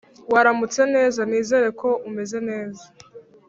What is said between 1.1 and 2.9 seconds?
Nizere ko umeze neza?